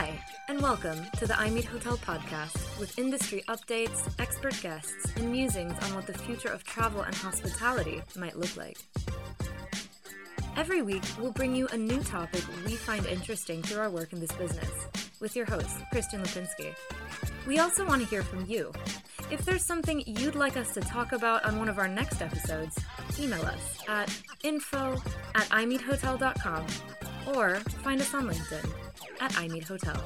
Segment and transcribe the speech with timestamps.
[0.00, 0.16] Hi,
[0.46, 5.72] and welcome to the I Meet Hotel podcast with industry updates, expert guests, and musings
[5.82, 8.78] on what the future of travel and hospitality might look like.
[10.56, 14.20] Every week, we'll bring you a new topic we find interesting through our work in
[14.20, 14.70] this business,
[15.18, 16.76] with your host, Christian Lipinski.
[17.48, 18.72] We also want to hear from you.
[19.32, 22.78] If there's something you'd like us to talk about on one of our next episodes,
[23.18, 25.02] email us at info
[25.34, 26.66] at imeethotel.com
[27.34, 28.87] or find us on LinkedIn
[29.20, 30.00] at I Meet Hotel.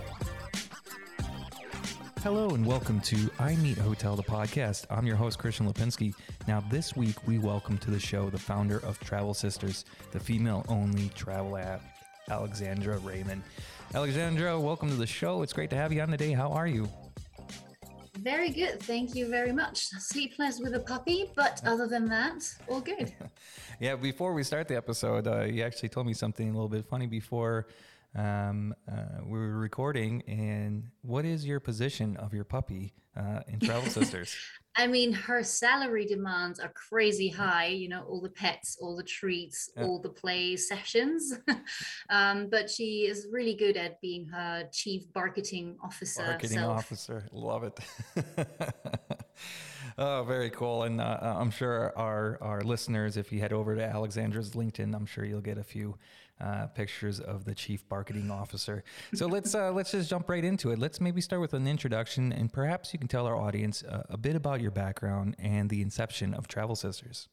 [2.23, 4.87] Hello and welcome to I Meet Hotel, the podcast.
[4.91, 6.15] I'm your host, Christian Lipinski.
[6.47, 10.65] Now, this week we welcome to the show the founder of Travel Sisters, the female
[10.69, 11.83] only travel app,
[12.31, 13.43] Alexandra Raymond.
[13.95, 15.43] Alexandra, welcome to the show.
[15.43, 16.33] It's great to have you on today.
[16.33, 16.89] How are you?
[18.19, 18.81] Very good.
[18.83, 19.89] Thank you very much.
[19.99, 23.13] Sleepless with a puppy, but other than that, all good.
[23.81, 26.85] yeah, before we start the episode, uh, you actually told me something a little bit
[26.85, 27.67] funny before
[28.15, 30.23] um, uh, we were recording.
[30.27, 34.37] And what is your position of your puppy uh, in Travel Sisters?
[34.75, 39.03] I mean, her salary demands are crazy high, you know, all the pets, all the
[39.03, 39.85] treats, yeah.
[39.85, 41.35] all the play sessions.
[42.11, 46.23] um, but she is really good at being her chief marketing officer.
[46.23, 46.79] Marketing self.
[46.79, 47.29] officer.
[47.33, 47.79] Love it.
[49.99, 50.85] oh, very cool.
[50.85, 55.07] And uh, I'm sure our, our listeners, if you head over to Alexandra's LinkedIn, I'm
[55.07, 55.99] sure you'll get a few
[56.43, 58.85] uh, pictures of the chief marketing officer.
[59.15, 60.79] So let's uh, let's just jump right into it.
[60.79, 64.17] Let's maybe start with an introduction, and perhaps you can tell our audience uh, a
[64.17, 67.29] bit about your background and the inception of Travel Sisters.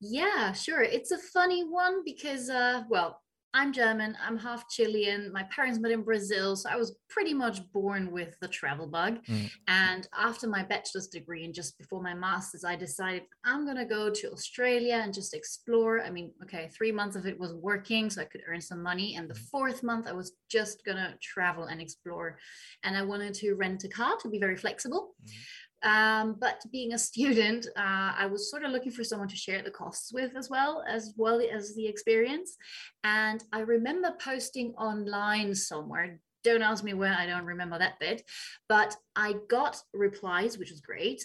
[0.00, 0.82] Yeah, sure.
[0.82, 3.20] It's a funny one because, uh, well,
[3.52, 5.32] I'm German, I'm half Chilean.
[5.32, 9.24] My parents met in Brazil, so I was pretty much born with the travel bug.
[9.26, 9.50] Mm.
[9.66, 13.84] And after my bachelor's degree and just before my master's, I decided I'm going to
[13.84, 16.00] go to Australia and just explore.
[16.00, 19.16] I mean, okay, three months of it was working, so I could earn some money.
[19.16, 19.48] And the mm.
[19.50, 22.38] fourth month, I was just going to travel and explore.
[22.84, 25.14] And I wanted to rent a car to be very flexible.
[25.24, 25.32] Mm.
[25.82, 29.62] Um, but being a student, uh, I was sort of looking for someone to share
[29.62, 32.56] the costs with as well, as well as the experience.
[33.04, 36.20] And I remember posting online somewhere.
[36.44, 38.22] Don't ask me where, I don't remember that bit,
[38.68, 41.24] but I got replies, which was great.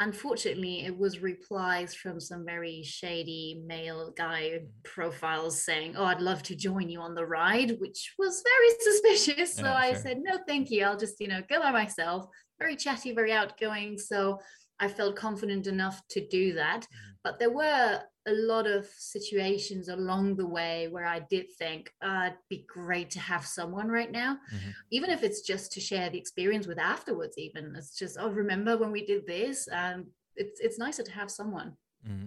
[0.00, 4.66] Unfortunately, it was replies from some very shady male guy mm-hmm.
[4.82, 9.54] profiles saying, Oh, I'd love to join you on the ride, which was very suspicious.
[9.54, 10.84] So yeah, I said, No, thank you.
[10.84, 12.26] I'll just, you know, go by myself
[12.60, 13.98] very chatty, very outgoing.
[13.98, 14.38] So
[14.78, 16.82] I felt confident enough to do that.
[16.82, 17.10] Mm-hmm.
[17.24, 22.24] But there were a lot of situations along the way where I did think uh,
[22.26, 24.70] it'd be great to have someone right now, mm-hmm.
[24.90, 27.36] even if it's just to share the experience with afterwards.
[27.36, 29.68] Even it's just oh, remember when we did this?
[29.72, 30.06] Um,
[30.36, 31.72] it's it's nicer to have someone.
[32.08, 32.26] Mm-hmm.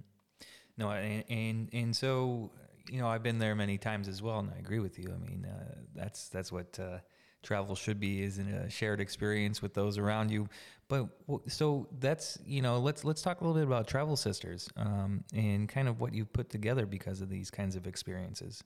[0.78, 2.52] No, and, and and so
[2.88, 5.12] you know I've been there many times as well, and I agree with you.
[5.14, 6.80] I mean uh, that's that's what.
[6.80, 7.00] Uh,
[7.44, 10.48] travel should be is in a shared experience with those around you.
[10.88, 11.08] But
[11.48, 15.68] so that's you know let's let's talk a little bit about travel sisters um, and
[15.70, 18.64] kind of what you've put together because of these kinds of experiences.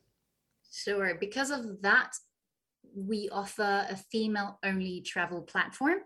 [0.72, 1.16] Sure.
[1.20, 2.14] Because of that
[2.96, 6.00] we offer a female only travel platform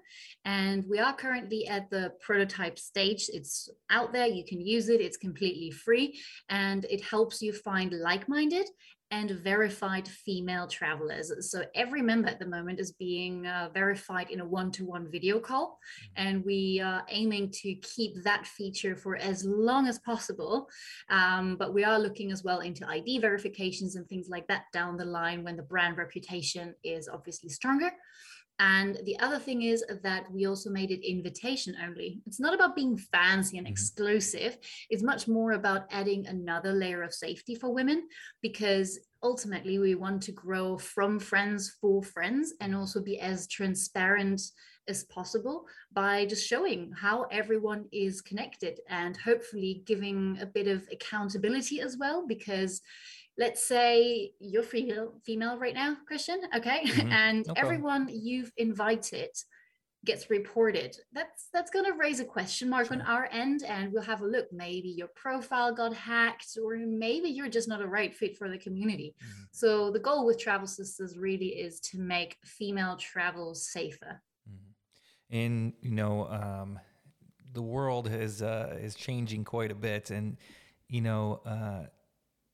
[0.46, 3.30] and we are currently at the prototype stage.
[3.32, 4.28] It's out there.
[4.28, 5.00] You can use it.
[5.00, 8.68] It's completely free and it helps you find like-minded
[9.12, 11.32] and verified female travelers.
[11.52, 15.68] So every member at the moment is being uh, verified in a one-to-one video call,
[15.68, 16.28] mm-hmm.
[16.28, 20.70] and we are aiming to keep that feature for as long as possible.
[21.10, 24.98] Um, but we are looking as well into ID verifications and things like that down
[24.98, 27.92] the line when the brand reputation is obviously stronger.
[28.60, 32.22] And the other thing is that we also made it invitation only.
[32.28, 33.72] It's not about being fancy and mm-hmm.
[33.72, 34.58] exclusive.
[34.90, 38.08] It's much more about adding another layer of safety for women
[38.42, 44.42] because ultimately we want to grow from friends for friends and also be as transparent
[44.88, 50.88] as possible by just showing how everyone is connected and hopefully giving a bit of
[50.92, 52.82] accountability as well because
[53.38, 57.12] let's say you're female female right now christian okay mm-hmm.
[57.12, 59.30] and no everyone you've invited
[60.04, 62.96] gets reported that's that's going to raise a question mark sure.
[62.96, 67.30] on our end and we'll have a look maybe your profile got hacked or maybe
[67.30, 69.44] you're just not a right fit for the community mm-hmm.
[69.52, 74.20] so the goal with travel sisters really is to make female travel safer
[74.50, 75.36] mm-hmm.
[75.36, 76.80] and you know um,
[77.54, 80.38] the world is uh, is changing quite a bit and
[80.88, 81.86] you know uh,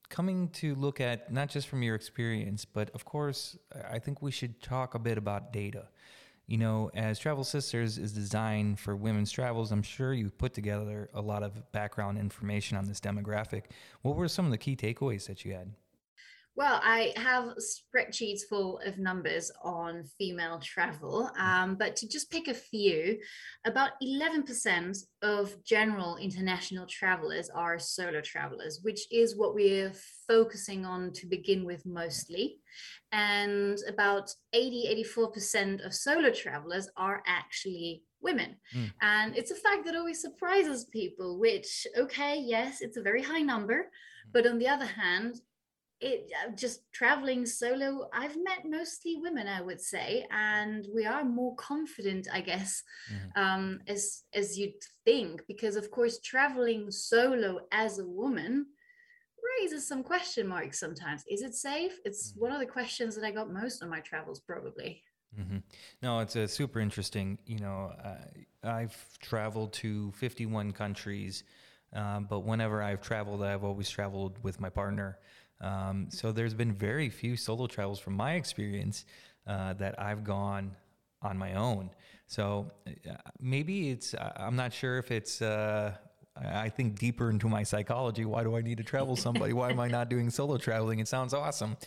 [0.09, 3.57] coming to look at not just from your experience, but of course,
[3.89, 5.87] I think we should talk a bit about data.
[6.47, 11.09] You know, as Travel Sisters is designed for women's travels, I'm sure you've put together
[11.13, 13.63] a lot of background information on this demographic.
[14.01, 15.73] What were some of the key takeaways that you had?
[16.57, 22.47] Well, I have spreadsheets full of numbers on female travel, um, but to just pick
[22.47, 23.19] a few,
[23.63, 29.93] about 11% of general international travelers are solo travelers, which is what we're
[30.27, 32.57] focusing on to begin with mostly.
[33.11, 38.55] And about 80, 84% of solo travelers are actually women.
[38.75, 38.91] Mm.
[39.03, 43.43] And it's a fact that always surprises people, which, okay, yes, it's a very high
[43.43, 43.83] number.
[44.25, 44.29] Hmm.
[44.33, 45.35] But on the other hand,
[45.99, 51.23] it uh, just traveling solo i've met mostly women i would say and we are
[51.23, 53.41] more confident i guess mm-hmm.
[53.41, 54.73] um, as as you'd
[55.05, 58.65] think because of course traveling solo as a woman
[59.59, 62.41] raises some question marks sometimes is it safe it's mm-hmm.
[62.41, 65.01] one of the questions that i got most on my travels probably
[65.39, 65.57] mm-hmm.
[66.03, 71.43] no it's a super interesting you know uh, i've traveled to 51 countries
[71.93, 75.17] um, but whenever i've traveled i've always traveled with my partner
[75.61, 79.05] um, so there's been very few solo travels from my experience
[79.45, 80.75] uh, that I've gone
[81.21, 81.89] on my own.
[82.27, 85.93] So uh, maybe it's, I'm not sure if it's, uh,
[86.35, 88.25] I think deeper into my psychology.
[88.25, 89.53] Why do I need to travel somebody?
[89.53, 90.99] Why am I not doing solo traveling?
[90.99, 91.77] It sounds awesome.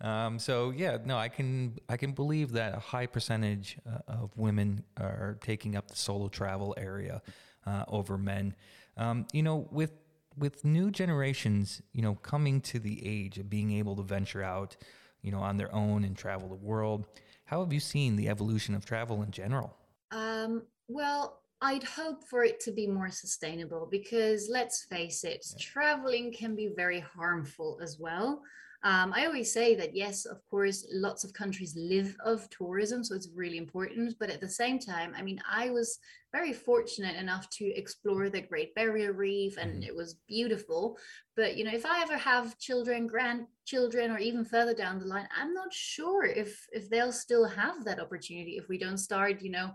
[0.00, 4.30] Um, so yeah, no, I can I can believe that a high percentage uh, of
[4.36, 7.20] women are taking up the solo travel area
[7.66, 8.54] uh, over men.
[8.96, 9.92] Um, you know, with
[10.36, 14.76] with new generations, you know, coming to the age of being able to venture out,
[15.22, 17.06] you know, on their own and travel the world,
[17.44, 19.74] how have you seen the evolution of travel in general?
[20.10, 25.56] Um, well, I'd hope for it to be more sustainable because let's face it, yeah.
[25.60, 28.42] traveling can be very harmful as well.
[28.84, 33.16] Um, I always say that, yes, of course, lots of countries live of tourism, so
[33.16, 34.14] it's really important.
[34.20, 35.98] But at the same time, I mean, I was
[36.32, 39.82] very fortunate enough to explore the Great Barrier Reef and mm-hmm.
[39.82, 40.96] it was beautiful.
[41.34, 45.28] But, you know, if I ever have children, grandchildren, or even further down the line,
[45.36, 49.50] I'm not sure if if they'll still have that opportunity if we don't start, you
[49.50, 49.72] know,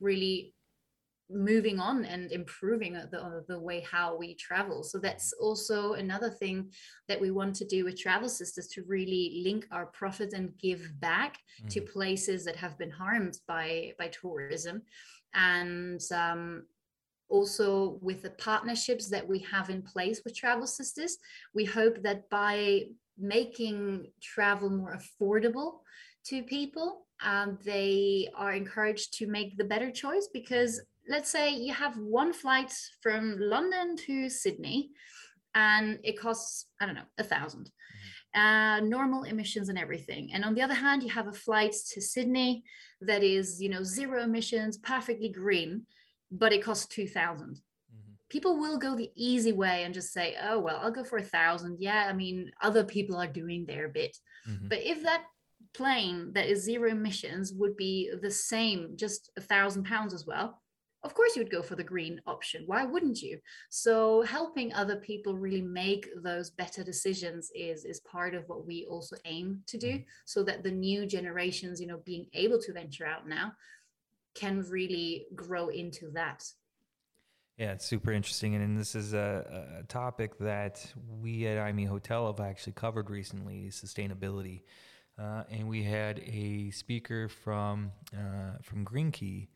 [0.00, 0.54] really
[1.30, 4.82] moving on and improving the, the way how we travel.
[4.82, 6.70] So that's also another thing
[7.08, 10.90] that we want to do with travel sisters to really link our profit and give
[11.00, 11.68] back mm-hmm.
[11.68, 14.82] to places that have been harmed by by tourism.
[15.34, 16.64] And um,
[17.28, 21.18] also with the partnerships that we have in place with travel sisters
[21.54, 22.82] we hope that by
[23.18, 25.80] making travel more affordable
[26.28, 31.72] to people um, they are encouraged to make the better choice because let's say you
[31.72, 32.72] have one flight
[33.02, 34.90] from London to Sydney
[35.54, 38.40] and it costs, I don't know, a 1000 mm-hmm.
[38.40, 40.30] uh, normal emissions and everything.
[40.32, 42.62] And on the other hand, you have a flight to Sydney
[43.00, 45.86] that is, you know, zero emissions, perfectly green,
[46.30, 47.56] but it costs 2000 mm-hmm.
[48.28, 51.22] people will go the easy way and just say oh well i'll go for a
[51.22, 54.14] thousand yeah i mean other people are doing their bit
[54.46, 54.68] mm-hmm.
[54.68, 55.24] but if that
[55.78, 60.60] plane that is zero emissions would be the same just a thousand pounds as well
[61.04, 63.38] of course you would go for the green option why wouldn't you
[63.70, 68.86] so helping other people really make those better decisions is is part of what we
[68.90, 70.02] also aim to do mm-hmm.
[70.26, 73.52] so that the new generations you know being able to venture out now
[74.34, 76.42] can really grow into that
[77.58, 78.54] yeah, it's super interesting.
[78.54, 80.86] And this is a, a topic that
[81.20, 84.62] we at IME Hotel have actually covered recently sustainability.
[85.18, 89.48] Uh, and we had a speaker from uh, from Green Key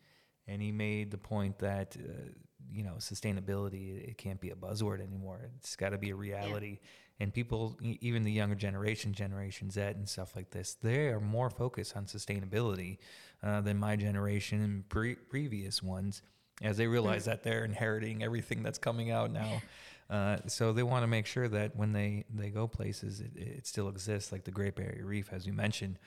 [0.49, 2.29] and he made the point that uh,
[2.71, 6.79] you know sustainability it can't be a buzzword anymore it's got to be a reality
[6.81, 7.25] yeah.
[7.25, 11.51] and people even the younger generation generation z and stuff like this they are more
[11.51, 12.99] focused on sustainability
[13.43, 16.23] uh, than my generation and pre- previous ones
[16.63, 17.27] as they realize mm.
[17.27, 19.61] that they're inheriting everything that's coming out now
[20.13, 23.67] uh, so they want to make sure that when they, they go places, it, it
[23.67, 25.99] still exists, like the Great Barrier Reef, as you mentioned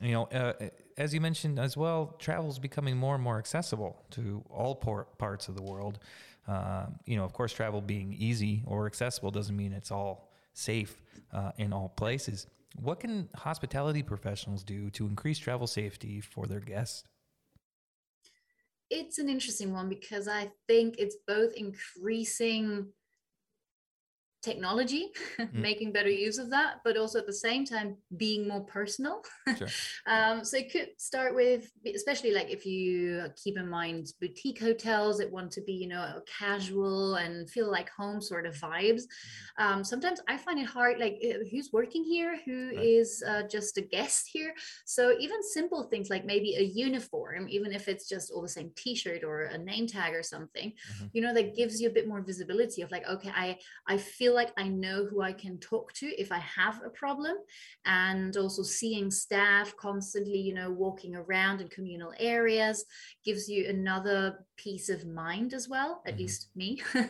[0.00, 0.54] you know, uh,
[0.96, 5.08] as you mentioned as well, travel is becoming more and more accessible to all por-
[5.18, 5.98] parts of the world.
[6.48, 11.02] Uh, you know, of course, travel being easy or accessible doesn't mean it's all safe
[11.32, 12.46] uh, in all places.
[12.76, 17.04] What can hospitality professionals do to increase travel safety for their guests?
[18.88, 22.88] It's an interesting one because I think it's both increasing
[24.42, 25.52] technology, mm.
[25.54, 29.22] making better use of that, but also at the same time being more personal.
[29.56, 29.68] Sure.
[30.06, 35.18] um, so it could start with, especially like if you keep in mind boutique hotels
[35.18, 39.02] that want to be, you know, casual and feel like home sort of vibes.
[39.58, 39.64] Mm.
[39.64, 42.78] Um, sometimes I find it hard, like eh, who's working here, who right.
[42.78, 44.54] is uh, just a guest here.
[44.84, 48.70] So even simple things like maybe a uniform, even if it's just all the same
[48.76, 51.06] T-shirt or a name tag or something, mm-hmm.
[51.12, 54.29] you know, that gives you a bit more visibility of like, okay, I I feel
[54.30, 57.36] feel like I know who I can talk to if I have a problem.
[57.84, 62.84] And also seeing staff constantly, you know, walking around in communal areas
[63.24, 66.22] gives you another peace of mind as well, at mm-hmm.
[66.22, 66.80] least me.
[66.94, 67.06] yeah.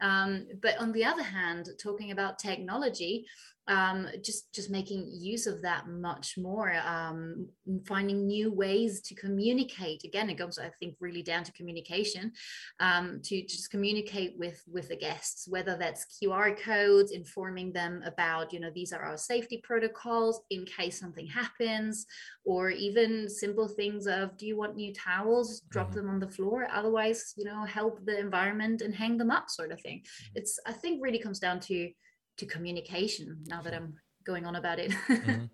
[0.00, 3.26] um, but on the other hand, talking about technology,
[3.68, 7.46] um, just just making use of that much more um,
[7.86, 12.32] finding new ways to communicate again it goes i think really down to communication
[12.80, 18.52] um, to just communicate with with the guests whether that's qr codes informing them about
[18.52, 22.06] you know these are our safety protocols in case something happens
[22.44, 25.98] or even simple things of do you want new towels drop mm-hmm.
[25.98, 29.70] them on the floor otherwise you know help the environment and hang them up sort
[29.70, 30.32] of thing mm-hmm.
[30.34, 31.88] it's i think really comes down to
[32.36, 34.92] to communication now that i'm going on about it.
[35.22, 35.44] Mm-hmm.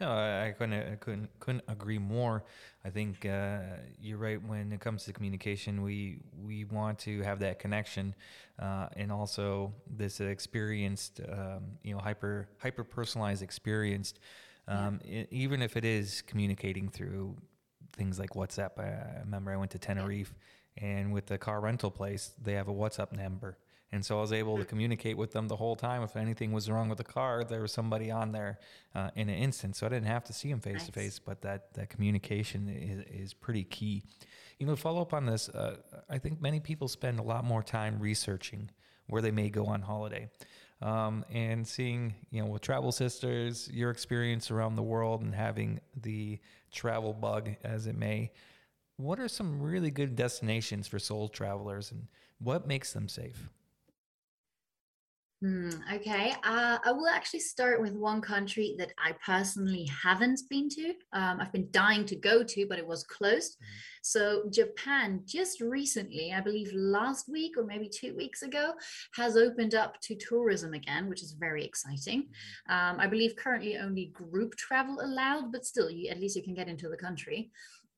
[0.00, 2.44] no I, couldn't I couldn't couldn't agree more.
[2.84, 3.58] I think uh,
[4.00, 8.14] you're right when it comes to communication we we want to have that connection
[8.60, 14.20] uh, and also this experienced um, you know hyper hyper personalized experienced
[14.68, 15.20] um, yeah.
[15.20, 17.36] it, even if it is communicating through
[17.96, 20.34] things like whatsapp I, I remember i went to tenerife
[20.76, 23.56] and with the car rental place they have a whatsapp number
[23.92, 24.68] and so I was able to hmm.
[24.68, 26.02] communicate with them the whole time.
[26.02, 28.58] If anything was wrong with the car, there was somebody on there
[28.94, 29.76] uh, in an instant.
[29.76, 30.86] So I didn't have to see them face nice.
[30.86, 34.02] to face, but that, that communication is, is pretty key.
[34.58, 35.76] You know, follow up on this, uh,
[36.10, 38.70] I think many people spend a lot more time researching
[39.06, 40.30] where they may go on holiday.
[40.82, 45.80] Um, and seeing, you know, with Travel Sisters, your experience around the world and having
[46.02, 46.38] the
[46.70, 48.32] travel bug as it may,
[48.98, 53.48] what are some really good destinations for soul travelers and what makes them safe?
[55.46, 60.68] Hmm, okay, uh, I will actually start with one country that I personally haven't been
[60.70, 60.88] to.
[61.12, 63.52] Um, I've been dying to go to, but it was closed.
[63.52, 63.66] Mm-hmm.
[64.02, 68.72] So, Japan just recently, I believe last week or maybe two weeks ago,
[69.14, 72.22] has opened up to tourism again, which is very exciting.
[72.22, 72.74] Mm-hmm.
[72.74, 76.54] Um, I believe currently only group travel allowed, but still, you, at least you can
[76.54, 77.52] get into the country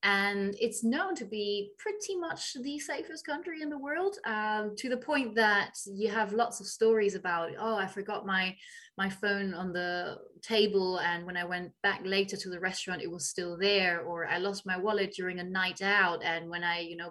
[0.04, 4.88] and it's known to be pretty much the safest country in the world um, to
[4.88, 8.54] the point that you have lots of stories about oh i forgot my
[8.96, 13.10] my phone on the table and when i went back later to the restaurant it
[13.10, 16.78] was still there or i lost my wallet during a night out and when i
[16.78, 17.10] you know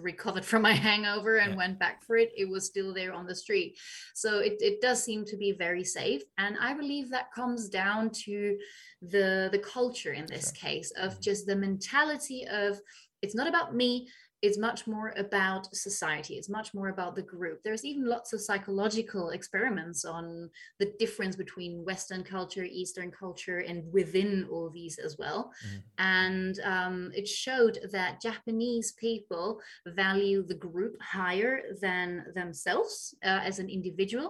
[0.00, 1.56] recovered from my hangover and yeah.
[1.56, 3.76] went back for it it was still there on the street
[4.14, 8.10] so it, it does seem to be very safe and i believe that comes down
[8.10, 8.56] to
[9.02, 10.68] the the culture in this sure.
[10.68, 11.22] case of mm-hmm.
[11.22, 12.80] just the mentality of
[13.22, 14.08] it's not about me
[14.44, 17.62] it's much more about society it's much more about the group.
[17.62, 23.78] There's even lots of psychological experiments on the difference between western culture eastern culture and
[23.92, 25.40] within all these as well.
[25.66, 25.80] Mm-hmm.
[25.98, 33.58] and um, it showed that japanese people value the group higher than themselves uh, as
[33.58, 34.28] an individual.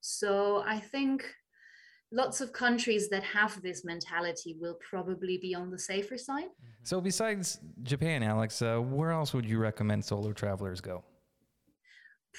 [0.00, 1.24] So i think
[2.14, 6.48] lots of countries that have this mentality will probably be on the safer side.
[6.84, 11.02] So, besides Japan, Alex, uh, where else would you recommend solo travelers go?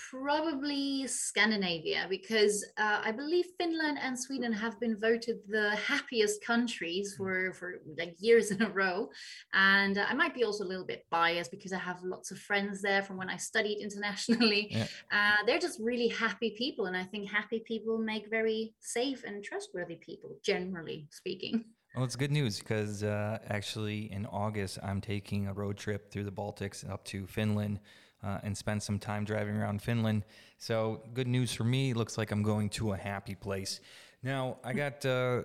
[0.10, 7.14] Probably Scandinavia because uh, I believe Finland and Sweden have been voted the happiest countries
[7.14, 7.18] mm.
[7.18, 9.10] for for like years in a row,
[9.54, 12.40] and uh, I might be also a little bit biased because I have lots of
[12.40, 14.68] friends there from when I studied internationally.
[14.70, 14.88] Yeah.
[15.12, 19.44] Uh, they're just really happy people, and I think happy people make very safe and
[19.44, 21.66] trustworthy people, generally speaking.
[21.96, 26.26] Well, it's good news because uh, actually in August I'm taking a road trip through
[26.26, 27.80] the Baltics up to Finland
[28.26, 30.24] uh, and spend some time driving around Finland.
[30.58, 31.94] So, good news for me.
[31.94, 33.80] Looks like I'm going to a happy place.
[34.24, 35.44] Now, I got, uh,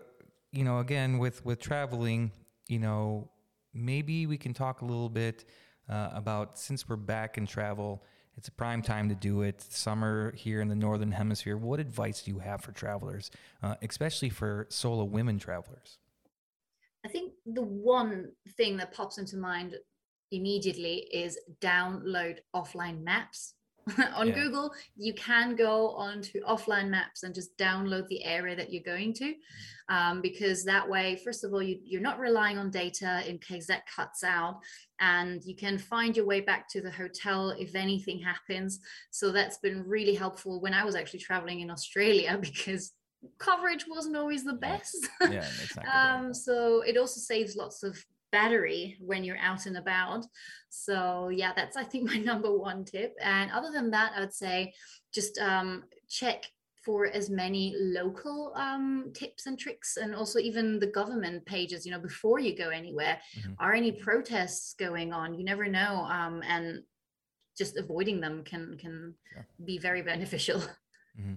[0.51, 2.33] you know, again with with traveling,
[2.69, 3.29] you know,
[3.75, 5.45] maybe we can talk a little bit
[5.89, 8.03] uh, about since we're back in travel.
[8.37, 9.61] It's a prime time to do it.
[9.61, 11.59] Summer here in the northern hemisphere.
[11.59, 13.31] What advice do you have for travelers,
[13.63, 15.99] uh, especially for solo women travelers?
[17.05, 19.77] I think the one thing that pops into mind
[20.31, 23.55] immediately is download offline maps.
[24.15, 24.35] on yeah.
[24.35, 29.13] Google, you can go onto offline maps and just download the area that you're going
[29.15, 29.35] to.
[29.89, 33.67] Um, because that way, first of all, you, you're not relying on data in case
[33.67, 34.61] that cuts out,
[35.01, 38.81] and you can find your way back to the hotel if anything happens.
[39.11, 42.93] So that's been really helpful when I was actually traveling in Australia because
[43.39, 45.09] coverage wasn't always the best.
[45.29, 45.47] Yeah,
[45.93, 47.99] um, so it also saves lots of
[48.33, 50.27] battery when you're out and about.
[50.69, 53.15] So yeah, that's I think my number one tip.
[53.21, 54.73] And other than that, I would say
[55.13, 56.45] just um, check
[56.85, 61.93] for as many local um, tips and tricks and also even the government pages you
[61.93, 63.53] know before you go anywhere mm-hmm.
[63.59, 66.83] are any protests going on you never know um, and
[67.55, 69.15] just avoiding them can can
[69.67, 70.59] be very beneficial
[71.21, 71.35] mm-hmm.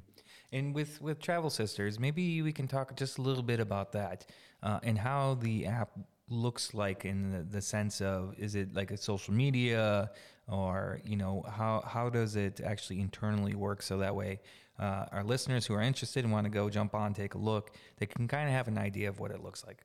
[0.53, 4.27] And with with Travel Sisters, maybe we can talk just a little bit about that
[4.61, 5.89] uh, and how the app
[6.33, 10.09] looks like in the, the sense of is it like a social media
[10.47, 14.39] or you know how how does it actually internally work so that way
[14.79, 17.71] uh, our listeners who are interested and want to go jump on take a look
[17.97, 19.83] they can kind of have an idea of what it looks like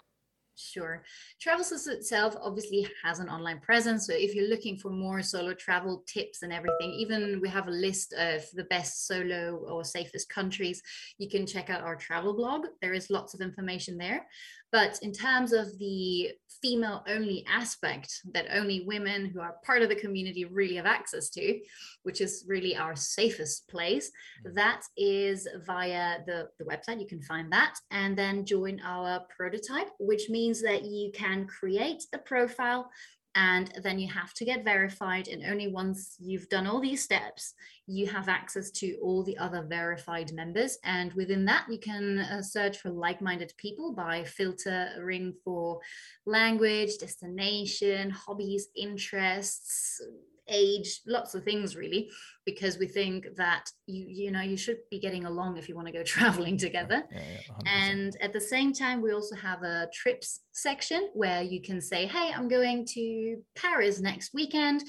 [0.58, 1.04] Sure.
[1.40, 4.06] Travel Sister itself obviously has an online presence.
[4.08, 7.70] So if you're looking for more solo travel tips and everything, even we have a
[7.70, 10.82] list of the best solo or safest countries,
[11.18, 12.66] you can check out our travel blog.
[12.82, 14.26] There is lots of information there.
[14.70, 19.88] But in terms of the female only aspect that only women who are part of
[19.88, 21.60] the community really have access to,
[22.02, 24.10] which is really our safest place,
[24.44, 24.54] mm.
[24.54, 27.00] that is via the, the website.
[27.00, 32.04] You can find that and then join our prototype, which means that you can create
[32.12, 32.90] a profile
[33.34, 35.28] and then you have to get verified.
[35.28, 37.54] And only once you've done all these steps
[37.88, 40.78] you have access to all the other verified members.
[40.84, 45.80] And within that you can uh, search for like-minded people by filtering for
[46.26, 50.02] language destination hobbies interests
[50.48, 52.10] age lots of things really
[52.44, 55.86] because we think that you you know you should be getting along if you want
[55.86, 57.04] to go traveling together.
[57.10, 61.60] yeah, yeah, and at the same time we also have a trips section where you
[61.60, 64.82] can say hey i'm going to paris next weekend.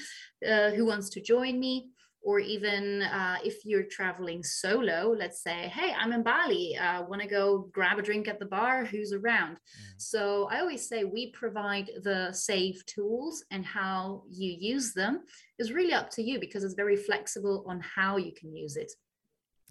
[0.48, 1.90] Uh, who wants to join me
[2.22, 7.22] or even uh, if you're traveling solo let's say hey i'm in bali uh, want
[7.22, 9.94] to go grab a drink at the bar who's around mm.
[9.98, 15.22] so i always say we provide the safe tools and how you use them
[15.58, 18.92] is really up to you because it's very flexible on how you can use it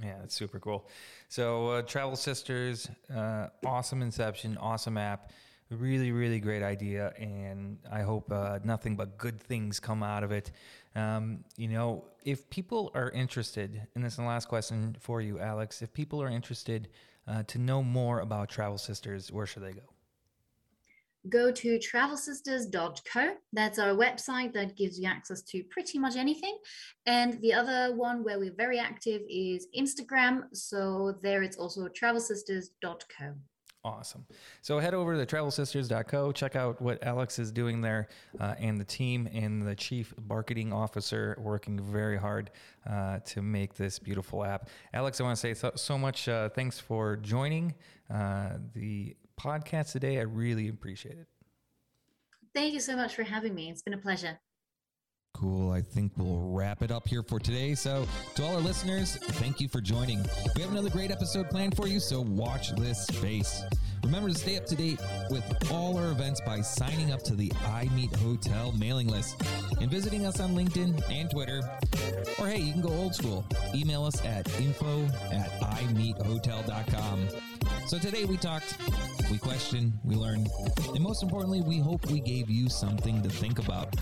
[0.00, 0.88] yeah, that's super cool.
[1.28, 5.32] So, uh, Travel Sisters, uh, awesome inception, awesome app
[5.76, 10.32] really, really great idea, and I hope uh, nothing but good things come out of
[10.32, 10.50] it.
[10.94, 15.38] Um, you know, if people are interested, and this is the last question for you,
[15.38, 16.88] Alex, if people are interested
[17.26, 19.82] uh, to know more about Travel Sisters, where should they go?
[21.28, 23.34] Go to travelsisters.co.
[23.52, 26.56] That's our website that gives you access to pretty much anything.
[27.04, 30.44] And the other one where we're very active is Instagram.
[30.52, 33.34] So there it's also travelsisters.co.
[33.88, 34.26] Awesome.
[34.60, 38.84] So head over to travelsisters.co, check out what Alex is doing there uh, and the
[38.84, 42.50] team and the chief marketing officer working very hard
[42.88, 44.68] uh, to make this beautiful app.
[44.92, 47.74] Alex, I want to say so, so much uh, thanks for joining
[48.12, 50.18] uh, the podcast today.
[50.18, 51.26] I really appreciate it.
[52.54, 53.70] Thank you so much for having me.
[53.70, 54.38] It's been a pleasure.
[55.38, 55.70] Cool.
[55.70, 57.76] I think we'll wrap it up here for today.
[57.76, 60.24] So, to all our listeners, thank you for joining.
[60.56, 63.62] We have another great episode planned for you, so watch this space.
[64.02, 64.98] Remember to stay up to date
[65.30, 69.40] with all our events by signing up to the I Meet Hotel mailing list
[69.80, 71.62] and visiting us on LinkedIn and Twitter.
[72.40, 73.46] Or hey, you can go old school.
[73.72, 77.28] Email us at info at imeethotel.com.
[77.86, 78.76] So today we talked,
[79.30, 80.48] we questioned, we learned,
[80.94, 83.94] and most importantly, we hope we gave you something to think about.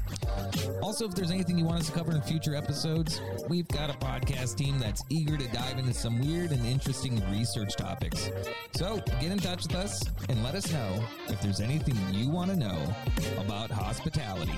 [0.82, 3.92] Also, if there's anything you want us to cover in future episodes, we've got a
[3.94, 8.30] podcast team that's eager to dive into some weird and interesting research topics.
[8.74, 12.50] So get in touch with us and let us know if there's anything you want
[12.50, 12.94] to know
[13.38, 14.52] about hospitality.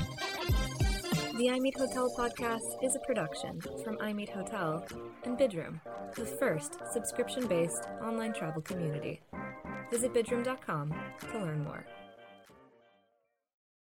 [1.39, 4.85] The iMeet Hotel podcast is a production from iMeet Hotel
[5.23, 5.81] and Bidroom,
[6.17, 9.21] the first subscription based online travel community.
[9.89, 10.93] Visit bidroom.com
[11.31, 11.87] to learn more.